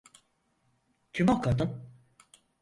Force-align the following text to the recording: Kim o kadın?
Kim 1.13 1.29
o 1.29 1.41
kadın? 1.41 1.83